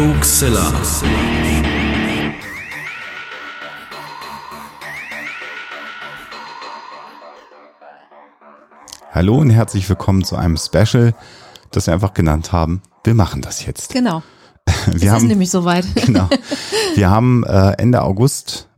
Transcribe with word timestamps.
Hoaxilla. 0.00 0.72
Hallo 9.12 9.36
und 9.36 9.50
herzlich 9.50 9.86
willkommen 9.90 10.24
zu 10.24 10.36
einem 10.36 10.56
Special, 10.56 11.12
das 11.70 11.86
wir 11.86 11.92
einfach 11.92 12.14
genannt 12.14 12.50
haben. 12.50 12.80
Wir 13.04 13.12
machen 13.12 13.42
das 13.42 13.66
jetzt. 13.66 13.92
Genau. 13.92 14.22
Wir 14.86 15.08
es 15.08 15.10
haben, 15.10 15.24
ist 15.24 15.28
nämlich 15.28 15.50
soweit. 15.50 15.84
genau. 16.06 16.30
Wir 16.94 17.10
haben 17.10 17.44
äh, 17.44 17.72
Ende 17.72 18.00
August 18.00 18.69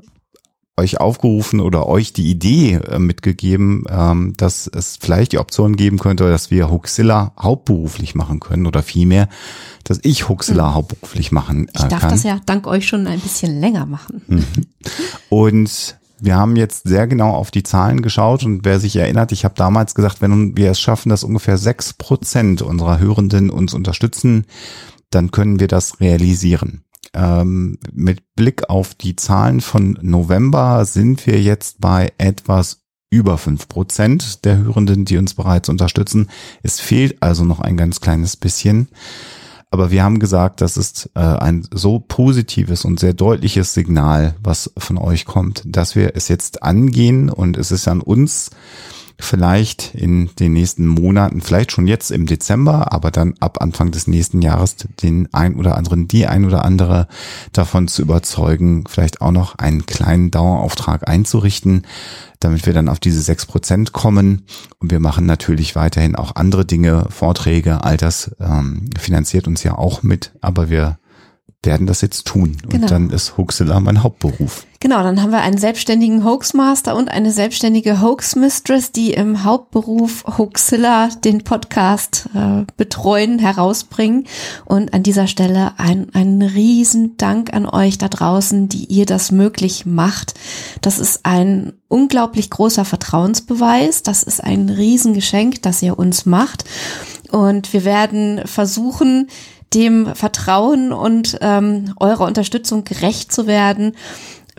euch 0.83 1.01
aufgerufen 1.01 1.61
oder 1.61 1.87
euch 1.87 2.13
die 2.13 2.31
Idee 2.31 2.75
äh, 2.75 2.99
mitgegeben, 2.99 3.85
ähm, 3.89 4.35
dass 4.37 4.67
es 4.67 4.99
vielleicht 5.01 5.33
die 5.33 5.39
Option 5.39 5.77
geben 5.77 5.99
könnte, 5.99 6.29
dass 6.29 6.51
wir 6.51 6.71
Huxilla 6.71 7.33
hauptberuflich 7.41 8.15
machen 8.15 8.41
können 8.41 8.67
oder 8.67 8.83
vielmehr, 8.83 9.29
dass 9.85 10.01
ich 10.03 10.29
Huxilla 10.29 10.69
Hm. 10.69 10.75
hauptberuflich 10.75 11.33
machen 11.33 11.69
äh, 11.69 11.73
Ich 11.75 11.83
darf 11.85 12.01
kann. 12.01 12.11
das 12.11 12.23
ja 12.25 12.41
dank 12.45 12.67
euch 12.67 12.87
schon 12.87 13.07
ein 13.07 13.21
bisschen 13.21 13.61
länger 13.61 13.87
machen. 13.87 14.23
Hm. 14.29 14.45
Und 15.29 15.97
wir 16.21 16.37
haben 16.37 16.57
jetzt 16.57 16.87
sehr 16.87 17.07
genau 17.09 17.31
auf 17.31 17.51
die 17.51 17.65
Zahlen 17.65 18.01
geschaut 18.03 18.45
und 18.45 18.65
wer 18.65 18.79
sich 18.79 18.95
erinnert, 18.97 19.33
ich 19.33 19.45
habe 19.45 19.55
damals 19.57 19.95
gesagt, 19.95 20.21
wenn 20.21 20.57
wir 20.57 20.71
es 20.71 20.81
schaffen, 20.81 21.09
dass 21.09 21.25
ungefähr 21.25 21.59
sechs 21.59 21.93
Prozent 21.95 22.63
unserer 22.63 23.01
Hörenden 23.01 23.51
uns 23.51 23.75
unterstützen, 23.75 24.45
dann 25.11 25.31
können 25.33 25.59
wir 25.59 25.69
das 25.69 26.01
realisieren. 26.01 26.85
Ähm, 27.15 27.79
mit 27.93 28.35
Blick 28.35 28.71
auf 28.71 28.95
die 28.95 29.17
Zahlen 29.17 29.61
von 29.61 29.99
November 30.01 30.85
sind 30.85 31.27
wir 31.27 31.41
jetzt 31.41 31.81
bei 31.81 32.13
etwas 32.19 32.83
über 33.11 33.37
fünf 33.37 33.69
Prozent 33.69 34.45
der 34.47 34.57
Hörenden, 34.59 35.05
die 35.05 35.19
uns 35.19 35.35
bereits 35.35 35.69
unterstützen. 35.69 36.29
Es 36.63 36.81
fehlt 36.81 37.23
also 37.23 37.45
noch 37.45 37.61
ein 37.61 37.77
ganz 37.77 38.01
kleines 38.01 38.37
bisschen. 38.37 38.89
Aber 39.71 39.91
wir 39.91 40.03
haben 40.03 40.19
gesagt, 40.19 40.61
das 40.61 40.77
ist 40.77 41.11
äh, 41.15 41.21
ein 41.21 41.67
so 41.73 41.99
positives 41.99 42.85
und 42.85 43.01
sehr 43.01 43.15
deutliches 43.15 43.73
Signal, 43.73 44.35
was 44.43 44.71
von 44.77 44.99
euch 44.99 45.25
kommt, 45.25 45.63
dass 45.65 45.97
wir 45.97 46.15
es 46.15 46.29
jetzt 46.29 46.63
angehen 46.63 47.31
und 47.31 47.57
es 47.57 47.71
ist 47.71 47.89
an 47.89 48.03
uns, 48.03 48.51
vielleicht 49.19 49.95
in 49.95 50.31
den 50.39 50.53
nächsten 50.53 50.87
Monaten, 50.87 51.41
vielleicht 51.41 51.73
schon 51.73 51.87
jetzt 51.87 52.11
im 52.11 52.27
Dezember, 52.27 52.93
aber 52.93 53.11
dann 53.11 53.35
ab 53.41 53.61
Anfang 53.61 53.91
des 53.91 54.07
nächsten 54.07 54.43
Jahres 54.43 54.77
den 55.03 55.29
ein 55.33 55.57
oder 55.57 55.77
anderen, 55.77 56.09
die 56.09 56.27
ein 56.27 56.45
oder 56.45 56.65
andere 56.65 57.09
davon 57.53 57.89
zu 57.89 58.03
überzeugen, 58.03 58.85
vielleicht 58.89 59.21
auch 59.21 59.33
noch 59.33 59.57
einen 59.59 59.87
kleinen 59.87 60.31
Dauerauftrag 60.31 61.09
einzurichten, 61.09 61.87
damit 62.41 62.67
wir 62.67 62.73
dann 62.73 62.89
auf 62.89 62.99
diese 62.99 63.23
sechs 63.23 63.47
Prozent 63.47 63.93
kommen. 63.93 64.43
Und 64.79 64.91
wir 64.91 65.01
machen 65.01 65.27
natürlich 65.27 65.77
weiterhin 65.77 66.17
auch 66.17 66.35
andere 66.35 66.65
Dinge, 66.65 67.07
Vorträge, 67.11 67.85
all 67.85 67.97
das 67.97 68.35
ähm, 68.41 68.91
finanziert 68.99 69.47
uns 69.47 69.63
ja 69.63 69.77
auch 69.79 70.03
mit, 70.03 70.33
aber 70.41 70.71
wir 70.71 70.99
werden 71.65 71.87
das 71.87 72.01
jetzt 72.01 72.27
tun. 72.27 72.57
Genau. 72.69 72.83
Und 72.83 72.91
dann 72.91 73.11
ist 73.11 73.37
Huxilla 73.37 73.79
mein 73.79 74.03
Hauptberuf. 74.03 74.67
Genau, 74.81 75.01
dann 75.05 75.23
haben 75.23 75.31
wir 75.31 75.43
einen 75.43 75.59
selbstständigen 75.59 76.25
Hoaxmaster 76.25 76.97
und 76.97 77.09
eine 77.09 77.31
selbstständige 77.31 78.03
Hoaxmistress, 78.03 78.91
die 78.91 79.13
im 79.13 79.45
Hauptberuf 79.45 80.25
Hoaxilla 80.39 81.09
den 81.25 81.45
Podcast 81.45 82.29
äh, 82.35 82.65
betreuen, 82.77 83.39
herausbringen. 83.39 84.27
Und 84.65 84.93
an 84.93 85.05
dieser 85.05 85.29
Stelle 85.29 85.75
ein, 85.79 86.13
einen 86.15 86.43
riesen 86.43 87.17
Dank 87.17 87.55
an 87.55 87.67
euch 87.67 87.97
da 87.97 88.09
draußen, 88.09 88.69
die 88.69 88.87
ihr 88.87 89.07
das 89.07 89.31
möglich 89.31 89.87
macht. 89.87 90.35
Das 90.81 90.99
ist 90.99 91.21
ein 91.23 91.75
unglaublich 91.87 92.51
großer 92.51 92.85
Vertrauensbeweis. 92.85 94.03
Das 94.03 94.25
ist 94.25 94.43
ein 94.43 94.69
Riesengeschenk, 94.69 95.63
das 95.63 95.81
ihr 95.81 95.97
uns 95.97 96.27
macht. 96.27 96.65
Und 97.31 97.73
wir 97.73 97.85
werden 97.85 98.41
versuchen, 98.47 99.29
dem 99.75 100.15
Vertrauen 100.15 100.93
und 100.93 101.39
ähm, 101.41 101.95
eurer 101.99 102.25
Unterstützung 102.25 102.85
gerecht 102.85 103.33
zu 103.33 103.47
werden. 103.47 103.95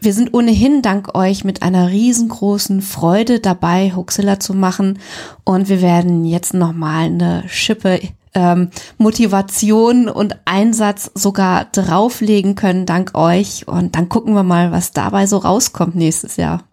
Wir 0.01 0.13
sind 0.13 0.33
ohnehin 0.33 0.81
dank 0.81 1.15
euch 1.15 1.43
mit 1.43 1.61
einer 1.61 1.89
riesengroßen 1.89 2.81
Freude 2.81 3.39
dabei, 3.39 3.93
Huxilla 3.95 4.39
zu 4.39 4.53
machen. 4.53 4.99
Und 5.43 5.69
wir 5.69 5.81
werden 5.81 6.25
jetzt 6.25 6.53
nochmal 6.53 7.05
eine 7.05 7.43
Schippe 7.47 8.01
ähm, 8.33 8.69
Motivation 8.97 10.09
und 10.09 10.35
Einsatz 10.45 11.11
sogar 11.13 11.65
drauflegen 11.65 12.55
können, 12.55 12.85
dank 12.85 13.15
euch. 13.15 13.67
Und 13.67 13.95
dann 13.95 14.09
gucken 14.09 14.33
wir 14.33 14.43
mal, 14.43 14.71
was 14.71 14.91
dabei 14.91 15.27
so 15.27 15.37
rauskommt 15.37 15.95
nächstes 15.95 16.35
Jahr. 16.35 16.63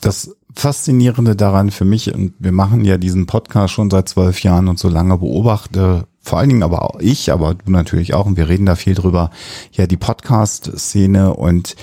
Das 0.00 0.34
Faszinierende 0.54 1.36
daran 1.36 1.70
für 1.70 1.84
mich, 1.84 2.14
und 2.14 2.34
wir 2.38 2.52
machen 2.52 2.84
ja 2.84 2.98
diesen 2.98 3.26
Podcast 3.26 3.72
schon 3.72 3.90
seit 3.90 4.08
zwölf 4.08 4.42
Jahren 4.42 4.68
und 4.68 4.78
so 4.78 4.88
lange 4.88 5.18
beobachte, 5.18 6.06
vor 6.20 6.38
allen 6.38 6.50
Dingen 6.50 6.62
aber 6.62 6.82
auch 6.82 7.00
ich, 7.00 7.32
aber 7.32 7.54
du 7.54 7.70
natürlich 7.70 8.14
auch, 8.14 8.26
und 8.26 8.36
wir 8.36 8.48
reden 8.48 8.66
da 8.66 8.76
viel 8.76 8.94
drüber, 8.94 9.30
ja, 9.72 9.86
die 9.86 9.96
Podcast-Szene. 9.96 11.34
Und 11.34 11.74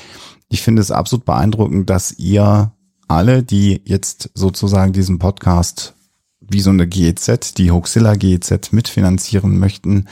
ich 0.47 0.62
finde 0.62 0.81
es 0.81 0.91
absolut 0.91 1.25
beeindruckend, 1.25 1.90
dass 1.90 2.18
ihr 2.18 2.72
alle, 3.08 3.44
die 3.44 3.81
jetzt 3.85 4.29
sozusagen 4.34 4.94
diesen 4.94 5.19
Podcast 5.19 5.94
wie 6.40 6.62
so 6.62 6.69
eine 6.69 6.88
GEZ, 6.88 7.53
die 7.56 7.72
Hoxilla 7.72 8.16
GEZ 8.16 8.72
mitfinanzieren 8.72 9.59
möchten, 9.59 10.08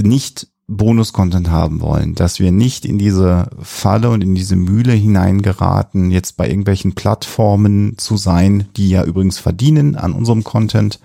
nicht 0.00 0.48
Bonus-Content 0.68 1.48
haben 1.48 1.80
wollen, 1.80 2.14
dass 2.14 2.40
wir 2.40 2.50
nicht 2.50 2.84
in 2.84 2.98
diese 2.98 3.50
Falle 3.60 4.10
und 4.10 4.22
in 4.22 4.34
diese 4.34 4.56
Mühle 4.56 4.92
hineingeraten, 4.92 6.10
jetzt 6.10 6.36
bei 6.36 6.48
irgendwelchen 6.48 6.94
Plattformen 6.94 7.96
zu 7.98 8.16
sein, 8.16 8.68
die 8.76 8.90
ja 8.90 9.04
übrigens 9.04 9.38
verdienen 9.38 9.94
an 9.94 10.12
unserem 10.12 10.42
Content, 10.42 10.98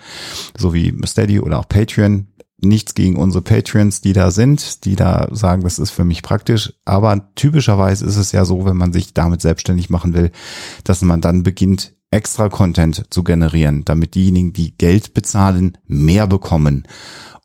so 0.58 0.74
wie 0.74 0.96
Steady 1.06 1.40
oder 1.40 1.60
auch 1.60 1.70
Patreon. 1.70 2.28
Nichts 2.64 2.94
gegen 2.94 3.16
unsere 3.16 3.42
Patreons, 3.42 4.02
die 4.02 4.14
da 4.14 4.30
sind, 4.30 4.86
die 4.86 4.96
da 4.96 5.28
sagen, 5.32 5.64
das 5.64 5.80
ist 5.80 5.90
für 5.90 6.04
mich 6.04 6.22
praktisch. 6.22 6.74
Aber 6.86 7.34
typischerweise 7.34 8.06
ist 8.06 8.18
es 8.18 8.32
ja 8.32 8.46
so, 8.46 8.66
wenn 8.66 8.78
man 8.78 8.94
sich 8.94 9.16
damit 9.16 9.42
selbstständig 9.42 9.90
machen 9.90 10.14
will, 10.14 10.32
dass 10.84 11.02
man 11.02 11.22
dann 11.22 11.42
beginnt, 11.42 11.94
extra 12.12 12.50
Content 12.50 13.06
zu 13.10 13.24
generieren, 13.24 13.84
damit 13.86 14.16
diejenigen, 14.16 14.54
die 14.54 14.78
Geld 14.78 15.14
bezahlen, 15.14 15.78
mehr 15.88 16.28
bekommen. 16.28 16.84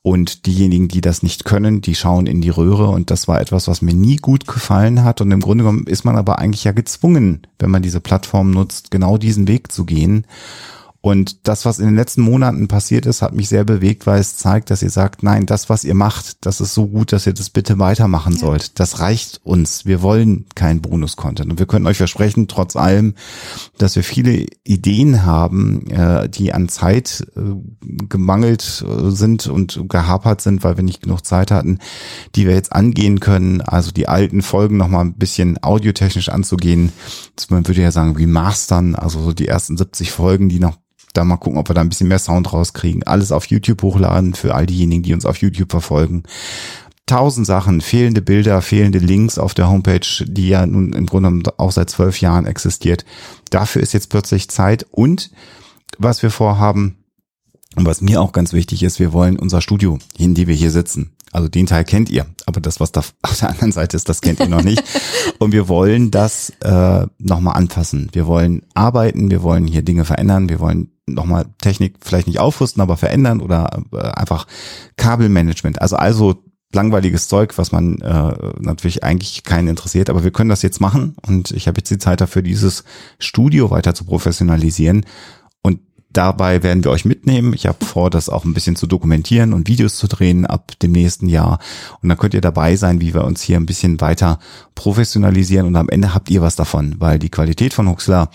Und 0.07 0.47
diejenigen, 0.47 0.87
die 0.87 1.01
das 1.01 1.25
nicht 1.25 1.45
können, 1.45 1.81
die 1.81 1.97
schauen 1.97 2.29
in 2.29 2.41
die 2.41 2.49
Röhre. 2.49 2.91
Und 2.91 3.11
das 3.11 3.27
war 3.27 3.41
etwas, 3.41 3.67
was 3.67 3.83
mir 3.83 3.93
nie 3.93 4.19
gut 4.19 4.47
gefallen 4.47 5.03
hat. 5.03 5.21
Und 5.21 5.33
im 5.33 5.41
Grunde 5.41 5.65
genommen 5.65 5.89
ist 5.89 6.05
man 6.05 6.15
aber 6.15 6.39
eigentlich 6.39 6.63
ja 6.63 6.71
gezwungen, 6.71 7.45
wenn 7.59 7.73
man 7.73 7.83
diese 7.83 7.99
Plattform 8.01 8.53
nutzt, 8.53 8.93
genau 8.93 9.19
diesen 9.19 9.49
Weg 9.49 9.73
zu 9.73 9.85
gehen. 9.85 10.25
Und 11.07 11.47
das, 11.47 11.65
was 11.65 11.79
in 11.79 11.87
den 11.87 11.95
letzten 11.95 12.21
Monaten 12.21 12.67
passiert 12.67 13.07
ist, 13.07 13.23
hat 13.23 13.33
mich 13.33 13.49
sehr 13.49 13.63
bewegt, 13.63 14.09
weil 14.09 14.19
es 14.19 14.39
zeigt, 14.39 14.71
dass 14.71 14.83
ihr 14.83 14.91
sagt, 14.91 15.23
nein, 15.23 15.47
das, 15.47 15.71
was 15.71 15.85
ihr 15.85 15.95
macht, 15.95 16.45
das 16.45 16.61
ist 16.61 16.75
so 16.75 16.89
gut, 16.89 17.13
dass 17.13 17.29
ihr 17.29 17.33
das 17.33 17.49
bitte 17.49 17.79
weitermachen 17.79 18.33
ja. 18.33 18.41
sollt. 18.41 18.81
Das 18.81 18.99
reicht 18.99 19.41
uns. 19.45 19.87
Wir 19.87 20.03
wollen 20.03 20.47
keinen 20.57 20.83
Bonus-Content. 20.83 21.49
Und 21.49 21.61
wir 21.61 21.67
können 21.67 21.87
euch 21.87 21.99
versprechen, 21.99 22.49
trotz 22.49 22.75
allem, 22.75 23.15
dass 23.79 23.95
wir 23.95 24.03
viele 24.03 24.47
Ideen 24.65 25.25
haben, 25.25 25.87
äh, 25.93 26.29
die 26.29 26.53
an 26.53 26.69
Zeit 26.69 27.25
äh, 27.37 27.41
gemangelt 28.09 28.85
äh, 28.85 29.11
sind 29.11 29.47
und 29.47 29.85
gehapert 29.89 30.41
sind, 30.41 30.65
weil 30.65 30.77
wir 30.77 30.83
nicht 30.83 31.03
genug 31.03 31.25
Zeit 31.25 31.53
hatten, 31.53 31.79
die 32.35 32.49
wir 32.49 32.55
jetzt 32.55 32.73
angehen 32.73 33.21
können. 33.21 33.61
Also 33.61 33.93
die 33.93 34.09
alten 34.09 34.43
Folgen 34.43 34.77
nochmal 34.77 35.05
ein 35.05 35.15
bisschen 35.15 35.63
audiotechnisch 35.63 36.31
anzugehen. 36.31 36.91
Man 37.49 37.69
würde 37.69 37.83
ja 37.83 37.93
sagen, 37.93 38.17
remastern, 38.17 38.97
also 38.97 39.23
so 39.23 39.33
die 39.33 39.47
ersten 39.47 39.77
70 39.77 40.11
Folgen, 40.11 40.49
die 40.49 40.59
noch 40.59 40.79
da 41.17 41.25
mal 41.25 41.37
gucken, 41.37 41.59
ob 41.59 41.69
wir 41.69 41.75
da 41.75 41.81
ein 41.81 41.89
bisschen 41.89 42.09
mehr 42.09 42.19
Sound 42.19 42.53
rauskriegen. 42.53 43.03
Alles 43.05 43.33
auf 43.33 43.47
YouTube 43.47 43.83
hochladen 43.83 44.35
für 44.35 44.55
all 44.55 44.67
diejenigen, 44.67 45.03
die 45.03 45.15
uns 45.15 45.27
auf 45.27 45.39
YouTube 45.39 45.71
verfolgen. 45.71 46.25
Tausend 47.07 47.47
Sachen, 47.47 47.81
fehlende 47.81 48.21
Bilder, 48.21 48.61
fehlende 48.63 48.99
Links 48.99 49.39
auf 49.39 49.55
der 49.55 49.69
Homepage, 49.69 50.25
die 50.25 50.49
ja 50.49 50.67
nun 50.67 50.93
im 50.93 51.07
Grunde 51.07 51.53
auch 51.59 51.71
seit 51.71 51.89
zwölf 51.89 52.21
Jahren 52.21 52.47
existiert. 52.47 53.05
Dafür 53.51 53.83
ist 53.83 53.93
jetzt 53.93 54.11
plötzlich 54.11 54.49
Zeit 54.49 54.87
und 54.91 55.31
was 55.99 56.23
wir 56.23 56.31
vorhaben 56.31 56.99
und 57.77 57.87
was 57.87 58.01
mir 58.01 58.21
auch 58.21 58.33
ganz 58.33 58.53
wichtig 58.53 58.83
ist, 58.83 58.99
wir 58.99 59.13
wollen 59.13 59.39
unser 59.39 59.61
Studio, 59.61 59.99
in 60.19 60.35
dem 60.35 60.49
wir 60.49 60.55
hier 60.55 60.71
sitzen. 60.71 61.16
Also 61.33 61.49
den 61.49 61.67
Teil 61.67 61.85
kennt 61.85 62.09
ihr, 62.09 62.27
aber 62.47 62.61
das, 62.61 62.81
was 62.81 62.93
da 62.93 63.01
auf 63.23 63.39
der 63.39 63.51
anderen 63.51 63.73
Seite 63.73 63.97
ist, 63.97 64.09
das 64.09 64.21
kennt 64.21 64.41
ihr 64.41 64.49
noch 64.49 64.63
nicht. 64.63 64.83
Und 65.39 65.53
wir 65.53 65.69
wollen 65.69 66.11
das 66.11 66.51
äh, 66.61 67.07
nochmal 67.19 67.57
anpassen. 67.57 68.09
Wir 68.13 68.27
wollen 68.27 68.63
arbeiten, 68.75 69.31
wir 69.31 69.43
wollen 69.43 69.67
hier 69.67 69.83
Dinge 69.83 70.05
verändern, 70.05 70.49
wir 70.49 70.61
wollen 70.61 70.93
nochmal 71.07 71.47
Technik 71.61 71.97
vielleicht 72.01 72.27
nicht 72.27 72.41
aufrüsten, 72.41 72.83
aber 72.83 72.97
verändern 72.97 73.41
oder 73.41 73.83
äh, 73.93 73.99
einfach 73.99 74.47
Kabelmanagement. 74.97 75.81
Also 75.81 75.97
also 75.97 76.43
langweiliges 76.73 77.29
Zeug, 77.29 77.57
was 77.59 77.73
man 77.73 78.01
äh, 78.01 78.35
natürlich 78.59 79.05
eigentlich 79.05 79.45
keinen 79.45 79.69
interessiert, 79.69 80.11
aber 80.11 80.25
wir 80.25 80.33
können 80.33 80.51
das 80.51 80.63
jetzt 80.63 80.81
machen 80.81 81.17
und 81.27 81.53
ich 81.53 81.69
habe 81.69 81.79
jetzt 81.79 81.91
die 81.91 81.99
Zeit 81.99 82.21
dafür, 82.21 82.43
dieses 82.43 82.85
Studio 83.19 83.71
weiter 83.71 83.95
zu 83.95 84.05
professionalisieren 84.05 85.05
dabei 86.17 86.63
werden 86.63 86.85
wir 86.85 86.91
euch 86.91 87.05
mitnehmen. 87.05 87.53
Ich 87.53 87.67
habe 87.67 87.85
vor, 87.85 88.11
das 88.11 88.29
auch 88.29 88.45
ein 88.45 88.55
bisschen 88.55 88.77
zu 88.77 88.87
dokumentieren 88.87 89.53
und 89.53 89.69
Videos 89.69 89.97
zu 89.97 90.09
drehen 90.09 90.47
ab 90.47 90.73
dem 90.81 90.93
nächsten 90.93 91.29
Jahr 91.29 91.59
und 92.03 92.09
dann 92.09 92.19
könnt 92.19 92.35
ihr 92.35 92.41
dabei 92.41 92.77
sein, 92.77 93.01
wie 93.01 93.15
wir 93.15 93.25
uns 93.25 93.43
hier 93.43 93.57
ein 93.57 93.67
bisschen 93.67 94.01
weiter 94.01 94.39
professionalisieren 94.75 95.67
und 95.67 95.77
am 95.77 95.89
Ende 95.89 96.15
habt 96.15 96.31
ihr 96.31 96.43
was 96.43 96.57
davon, 96.57 96.97
weil 96.99 97.19
die 97.19 97.31
Qualität 97.31 97.75
von 97.75 97.89
Huxler 97.89 98.31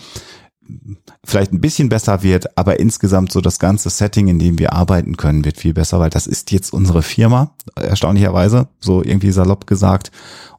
vielleicht 1.24 1.52
ein 1.52 1.60
bisschen 1.60 1.88
besser 1.88 2.22
wird, 2.22 2.56
aber 2.56 2.80
insgesamt 2.80 3.32
so 3.32 3.40
das 3.40 3.58
ganze 3.58 3.90
Setting, 3.90 4.28
in 4.28 4.38
dem 4.38 4.58
wir 4.58 4.72
arbeiten 4.72 5.16
können, 5.16 5.44
wird 5.44 5.58
viel 5.58 5.74
besser, 5.74 5.98
weil 5.98 6.10
das 6.10 6.26
ist 6.26 6.50
jetzt 6.50 6.72
unsere 6.72 7.02
Firma, 7.02 7.54
erstaunlicherweise, 7.74 8.68
so 8.80 9.02
irgendwie 9.02 9.32
salopp 9.32 9.66
gesagt. 9.66 10.10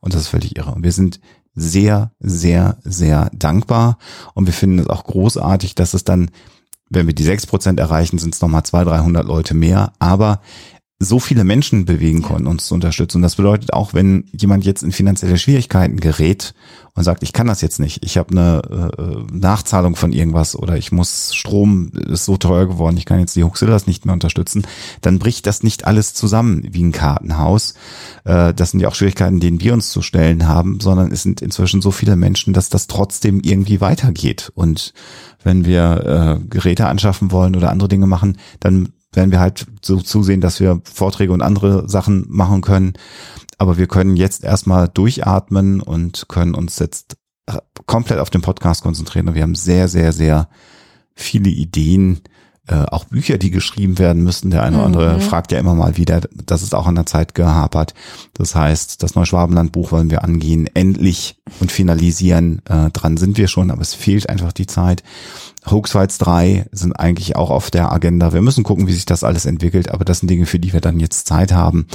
Und 0.02 0.14
das 0.14 0.22
ist 0.22 0.28
völlig 0.28 0.58
irre. 0.58 0.74
Und 0.74 0.84
wir 0.84 0.92
sind 0.92 1.20
sehr, 1.56 2.12
sehr, 2.20 2.78
sehr 2.84 3.30
dankbar. 3.34 3.98
Und 4.34 4.46
wir 4.46 4.54
finden 4.54 4.80
es 4.80 4.88
auch 4.88 5.04
großartig, 5.04 5.76
dass 5.76 5.94
es 5.94 6.04
dann, 6.04 6.32
wenn 6.94 7.08
wir 7.08 7.14
die 7.14 7.24
sechs 7.24 7.46
Prozent 7.46 7.80
erreichen, 7.80 8.18
sind 8.18 8.34
es 8.34 8.42
nochmal 8.42 8.64
zwei, 8.64 8.84
dreihundert 8.84 9.26
Leute 9.26 9.54
mehr. 9.54 9.94
Aber 10.00 10.42
so 11.04 11.20
viele 11.20 11.44
Menschen 11.44 11.86
bewegen 11.86 12.22
konnten, 12.22 12.48
uns 12.48 12.68
zu 12.68 12.74
unterstützen. 12.74 13.18
Und 13.18 13.24
das 13.24 13.36
bedeutet 13.36 13.74
auch, 13.74 13.94
wenn 13.94 14.26
jemand 14.32 14.66
jetzt 14.66 14.84
in 14.84 14.92
finanzielle 14.92 15.38
Schwierigkeiten 15.38 16.00
gerät 16.00 16.54
und 16.96 17.04
sagt, 17.04 17.24
ich 17.24 17.34
kann 17.34 17.48
das 17.48 17.62
jetzt 17.62 17.80
nicht, 17.80 18.06
ich 18.06 18.18
habe 18.18 18.32
eine 18.32 18.62
äh, 18.98 19.36
Nachzahlung 19.36 19.96
von 19.96 20.14
irgendwas 20.14 20.56
oder 20.56 20.78
ich 20.78 20.92
muss 20.92 21.34
Strom 21.34 21.92
ist 21.92 22.26
so 22.26 22.38
teuer 22.38 22.68
geworden, 22.68 22.98
ich 22.98 23.06
kann 23.06 23.20
jetzt 23.20 23.36
die 23.36 23.44
Huxillas 23.44 23.88
nicht 23.88 24.06
mehr 24.06 24.14
unterstützen, 24.14 24.64
dann 25.02 25.18
bricht 25.18 25.48
das 25.48 25.64
nicht 25.64 25.86
alles 25.86 26.14
zusammen 26.14 26.68
wie 26.72 26.84
ein 26.84 26.92
Kartenhaus. 26.92 27.74
Äh, 28.26 28.54
das 28.54 28.72
sind 28.72 28.80
ja 28.80 28.90
auch 28.90 28.96
Schwierigkeiten, 28.96 29.40
denen 29.40 29.60
wir 29.60 29.74
uns 29.74 29.90
zu 29.90 30.02
stellen 30.02 30.48
haben, 30.48 30.80
sondern 30.80 31.12
es 31.12 31.24
sind 31.24 31.42
inzwischen 31.42 31.82
so 31.82 31.92
viele 31.92 32.16
Menschen, 32.16 32.54
dass 32.54 32.70
das 32.70 32.88
trotzdem 32.88 33.40
irgendwie 33.40 33.82
weitergeht. 33.82 34.52
Und 34.54 34.94
wenn 35.44 35.66
wir 35.66 36.40
äh, 36.42 36.48
Geräte 36.48 36.88
anschaffen 36.88 37.32
wollen 37.32 37.56
oder 37.56 37.72
andere 37.72 37.90
Dinge 37.90 38.08
machen, 38.08 38.38
dann 38.60 38.90
werden 39.14 39.32
wir 39.32 39.40
halt 39.40 39.66
so 39.82 40.00
zusehen, 40.02 40.42
dass 40.42 40.60
wir 40.60 40.82
Vorträge 40.84 41.34
und 41.34 41.42
andere 41.42 41.88
Sachen 41.90 42.26
machen 42.30 42.62
können. 42.62 42.94
Aber 43.58 43.78
wir 43.78 43.88
können 43.88 44.16
jetzt 44.16 44.44
erstmal 44.44 44.88
durchatmen 44.88 45.82
und 45.82 46.28
können 46.28 46.56
uns 46.56 46.80
jetzt 46.80 47.18
komplett 47.86 48.20
auf 48.20 48.30
den 48.30 48.42
Podcast 48.42 48.84
konzentrieren. 48.84 49.28
Und 49.28 49.36
wir 49.36 49.44
haben 49.44 49.56
sehr, 49.56 49.88
sehr, 49.88 50.14
sehr 50.14 50.50
viele 51.16 51.50
Ideen, 51.50 52.22
äh, 52.68 52.76
auch 52.76 53.06
Bücher, 53.06 53.38
die 53.38 53.52
geschrieben 53.52 54.00
werden 54.00 54.24
müssen. 54.24 54.50
Der 54.50 54.64
eine 54.64 54.78
oder 54.78 54.86
andere 54.86 55.14
mhm. 55.16 55.22
fragt 55.22 55.52
ja 55.52 55.60
immer 55.60 55.76
mal 55.76 55.98
wieder, 55.98 56.22
das 56.46 56.64
ist 56.64 56.74
auch 56.74 56.88
an 56.88 56.96
der 56.96 57.06
Zeit 57.06 57.36
gehapert. 57.36 57.94
Das 58.34 58.56
heißt, 58.56 59.04
das 59.04 59.16
Neuschwabenland-Buch 59.16 59.92
wollen 59.92 60.10
wir 60.10 60.24
angehen, 60.24 60.70
endlich 60.74 61.42
und 61.60 61.72
finalisieren. 61.74 62.62
Äh, 62.70 62.90
dran 62.92 63.18
sind 63.18 63.38
wir 63.38 63.50
schon, 63.50 63.70
aber 63.70 63.82
es 63.82 63.94
fehlt 63.94 64.30
einfach 64.30 64.54
die 64.54 64.68
Zeit. 64.68 65.04
Hoaxfights 65.70 66.18
3 66.20 66.68
sind 66.72 66.94
eigentlich 66.94 67.36
auch 67.36 67.50
auf 67.50 67.70
der 67.70 67.92
Agenda. 67.92 68.32
Wir 68.34 68.42
müssen 68.42 68.64
gucken, 68.64 68.88
wie 68.88 68.94
sich 68.94 69.06
das 69.06 69.24
alles 69.24 69.46
entwickelt, 69.46 69.92
aber 69.92 70.06
das 70.06 70.20
sind 70.20 70.30
Dinge, 70.30 70.46
für 70.46 70.60
die 70.60 70.74
wir 70.74 70.82
dann 70.82 71.00
jetzt 71.00 71.28
Zeit 71.28 71.52
haben. 71.52 71.88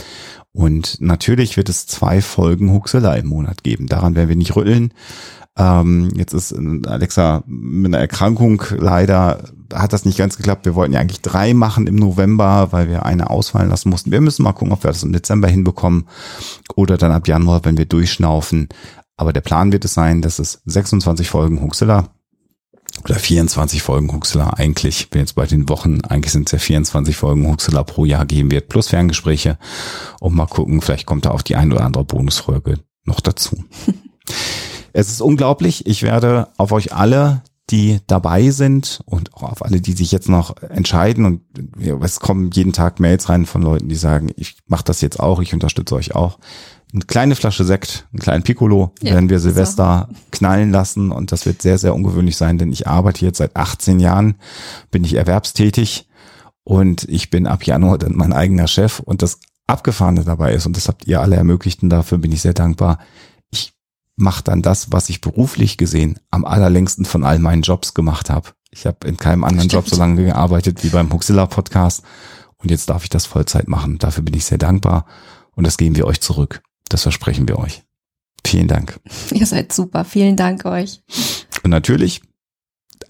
Und 0.52 1.00
natürlich 1.00 1.56
wird 1.56 1.68
es 1.68 1.86
zwei 1.86 2.20
Folgen 2.20 2.72
Huxilla 2.72 3.14
im 3.14 3.28
Monat 3.28 3.62
geben. 3.62 3.86
Daran 3.86 4.16
werden 4.16 4.28
wir 4.28 4.36
nicht 4.36 4.56
rütteln. 4.56 4.92
Ähm, 5.58 6.10
jetzt 6.14 6.32
ist 6.32 6.54
Alexa 6.86 7.42
mit 7.46 7.92
einer 7.92 8.00
Erkrankung 8.00 8.62
leider 8.70 9.42
hat 9.74 9.92
das 9.92 10.04
nicht 10.04 10.18
ganz 10.18 10.36
geklappt. 10.36 10.64
Wir 10.64 10.74
wollten 10.74 10.94
ja 10.94 11.00
eigentlich 11.00 11.20
drei 11.20 11.52
machen 11.52 11.86
im 11.86 11.96
November, 11.96 12.68
weil 12.70 12.88
wir 12.88 13.04
eine 13.04 13.28
ausfallen 13.28 13.68
lassen 13.68 13.90
mussten. 13.90 14.10
Wir 14.10 14.20
müssen 14.20 14.42
mal 14.42 14.52
gucken, 14.52 14.72
ob 14.72 14.82
wir 14.82 14.88
das 14.88 15.02
im 15.02 15.12
Dezember 15.12 15.48
hinbekommen 15.48 16.06
oder 16.74 16.96
dann 16.96 17.12
ab 17.12 17.28
Januar, 17.28 17.64
wenn 17.64 17.76
wir 17.76 17.86
durchschnaufen. 17.86 18.68
Aber 19.16 19.32
der 19.32 19.40
Plan 19.40 19.72
wird 19.72 19.84
es 19.84 19.94
sein, 19.94 20.22
dass 20.22 20.38
es 20.38 20.62
26 20.64 21.28
Folgen 21.28 21.60
Huxilla 21.60 22.08
oder 23.04 23.16
24 23.16 23.82
Folgen 23.82 24.12
Huxela 24.12 24.50
eigentlich, 24.54 25.10
bin 25.10 25.20
jetzt 25.20 25.34
bei 25.34 25.46
den 25.46 25.68
Wochen, 25.68 26.00
eigentlich 26.02 26.32
sind 26.32 26.48
es 26.48 26.52
ja 26.52 26.58
24 26.58 27.16
Folgen 27.16 27.46
Huxela 27.46 27.82
pro 27.82 28.04
Jahr 28.04 28.26
geben 28.26 28.50
wird, 28.50 28.68
plus 28.68 28.88
Ferngespräche. 28.88 29.58
Und 30.20 30.34
mal 30.34 30.46
gucken, 30.46 30.80
vielleicht 30.80 31.06
kommt 31.06 31.26
da 31.26 31.30
auch 31.30 31.42
die 31.42 31.56
ein 31.56 31.72
oder 31.72 31.84
andere 31.84 32.04
Bonusfolge 32.04 32.78
noch 33.04 33.20
dazu. 33.20 33.64
es 34.98 35.10
ist 35.10 35.20
unglaublich. 35.20 35.86
Ich 35.86 36.02
werde 36.02 36.48
auf 36.56 36.72
euch 36.72 36.92
alle, 36.92 37.42
die 37.70 38.00
dabei 38.08 38.50
sind 38.50 39.00
und 39.04 39.32
auch 39.32 39.44
auf 39.44 39.64
alle, 39.64 39.80
die 39.80 39.92
sich 39.92 40.10
jetzt 40.10 40.28
noch 40.28 40.56
entscheiden 40.60 41.24
und 41.24 41.42
es 42.02 42.18
kommen 42.18 42.50
jeden 42.50 42.72
Tag 42.72 42.98
Mails 42.98 43.28
rein 43.28 43.46
von 43.46 43.62
Leuten, 43.62 43.88
die 43.88 43.94
sagen, 43.94 44.30
ich 44.36 44.56
mache 44.66 44.82
das 44.84 45.00
jetzt 45.00 45.20
auch, 45.20 45.40
ich 45.40 45.54
unterstütze 45.54 45.94
euch 45.94 46.16
auch 46.16 46.38
eine 46.92 47.04
kleine 47.04 47.36
Flasche 47.36 47.64
Sekt, 47.64 48.08
einen 48.12 48.20
kleinen 48.20 48.42
Piccolo 48.42 48.92
ja, 49.02 49.12
werden 49.12 49.28
wir 49.28 49.38
Silvester 49.38 50.08
so. 50.10 50.16
knallen 50.32 50.72
lassen 50.72 51.12
und 51.12 51.30
das 51.30 51.46
wird 51.46 51.62
sehr, 51.62 51.78
sehr 51.78 51.94
ungewöhnlich 51.94 52.36
sein, 52.36 52.58
denn 52.58 52.72
ich 52.72 52.88
arbeite 52.88 53.24
jetzt 53.24 53.38
seit 53.38 53.54
18 53.54 54.00
Jahren, 54.00 54.34
bin 54.90 55.04
ich 55.04 55.14
erwerbstätig 55.14 56.08
und 56.64 57.04
ich 57.04 57.30
bin 57.30 57.46
ab 57.46 57.64
Januar 57.64 57.98
dann 57.98 58.16
mein 58.16 58.32
eigener 58.32 58.66
Chef 58.66 58.98
und 58.98 59.22
das 59.22 59.38
Abgefahrene 59.68 60.24
dabei 60.24 60.54
ist 60.54 60.66
und 60.66 60.76
das 60.76 60.88
habt 60.88 61.06
ihr 61.06 61.20
alle 61.20 61.36
ermöglicht 61.36 61.82
und 61.82 61.90
dafür 61.90 62.18
bin 62.18 62.32
ich 62.32 62.40
sehr 62.40 62.54
dankbar. 62.54 62.98
Mache 64.18 64.42
dann 64.42 64.62
das, 64.62 64.90
was 64.90 65.08
ich 65.10 65.20
beruflich 65.20 65.76
gesehen 65.76 66.18
am 66.30 66.44
allerlängsten 66.44 67.04
von 67.04 67.24
all 67.24 67.38
meinen 67.38 67.62
Jobs 67.62 67.94
gemacht 67.94 68.30
habe. 68.30 68.50
Ich 68.70 68.84
habe 68.84 69.06
in 69.06 69.16
keinem 69.16 69.44
anderen. 69.44 69.68
Job 69.68 69.88
so 69.88 69.96
lange 69.96 70.24
gearbeitet 70.24 70.82
wie 70.82 70.88
beim 70.88 71.12
Huxilla 71.12 71.46
Podcast 71.46 72.02
und 72.56 72.70
jetzt 72.70 72.90
darf 72.90 73.04
ich 73.04 73.10
das 73.10 73.26
Vollzeit 73.26 73.68
machen. 73.68 73.98
Dafür 73.98 74.24
bin 74.24 74.34
ich 74.34 74.44
sehr 74.44 74.58
dankbar 74.58 75.06
und 75.52 75.66
das 75.66 75.76
geben 75.76 75.94
wir 75.94 76.06
euch 76.06 76.20
zurück. 76.20 76.62
Das 76.88 77.02
versprechen 77.02 77.46
wir 77.46 77.60
euch. 77.60 77.84
Vielen 78.44 78.66
Dank. 78.66 78.98
Ihr 79.30 79.46
seid 79.46 79.72
super. 79.72 80.04
Vielen 80.04 80.36
Dank 80.36 80.64
euch. 80.64 81.00
Und 81.62 81.70
natürlich, 81.70 82.22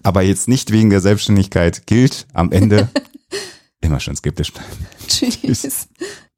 aber 0.03 0.21
jetzt 0.21 0.47
nicht 0.47 0.71
wegen 0.71 0.91
der 0.91 1.01
Selbstständigkeit, 1.01 1.87
gilt 1.87 2.27
am 2.33 2.51
Ende 2.51 2.89
immer 3.81 3.99
schön 3.99 4.15
skeptisch 4.15 4.53
bleiben. 4.53 4.85
Tschüss. 5.07 5.87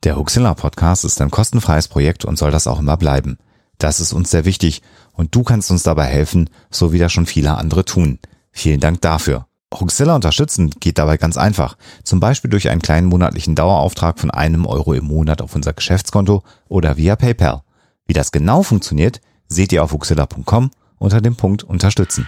Der 0.03 0.15
Huxilla 0.15 0.53
Podcast 0.53 1.03
ist 1.03 1.19
ein 1.19 1.29
kostenfreies 1.29 1.89
Projekt 1.89 2.23
und 2.25 2.37
soll 2.37 2.51
das 2.51 2.67
auch 2.67 2.79
immer 2.79 2.95
bleiben. 2.95 3.37
Das 3.81 3.99
ist 3.99 4.13
uns 4.13 4.29
sehr 4.29 4.45
wichtig 4.45 4.83
und 5.11 5.33
du 5.33 5.41
kannst 5.41 5.71
uns 5.71 5.81
dabei 5.81 6.05
helfen, 6.05 6.51
so 6.69 6.93
wie 6.93 6.99
das 6.99 7.11
schon 7.11 7.25
viele 7.25 7.57
andere 7.57 7.83
tun. 7.83 8.19
Vielen 8.51 8.79
Dank 8.79 9.01
dafür. 9.01 9.47
Huxilla 9.73 10.13
unterstützen 10.13 10.69
geht 10.79 10.99
dabei 10.99 11.17
ganz 11.17 11.35
einfach. 11.35 11.77
Zum 12.03 12.19
Beispiel 12.19 12.51
durch 12.51 12.69
einen 12.69 12.83
kleinen 12.83 13.07
monatlichen 13.07 13.55
Dauerauftrag 13.55 14.19
von 14.19 14.29
einem 14.29 14.67
Euro 14.67 14.93
im 14.93 15.05
Monat 15.05 15.41
auf 15.41 15.55
unser 15.55 15.73
Geschäftskonto 15.73 16.43
oder 16.69 16.95
via 16.97 17.15
PayPal. 17.15 17.63
Wie 18.05 18.13
das 18.13 18.31
genau 18.31 18.61
funktioniert, 18.61 19.19
seht 19.47 19.73
ihr 19.73 19.83
auf 19.83 19.93
huxilla.com 19.93 20.69
unter 20.99 21.19
dem 21.19 21.35
Punkt 21.35 21.63
Unterstützen. 21.63 22.27